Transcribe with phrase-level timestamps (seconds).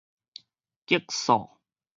[0.87, 1.47] 激素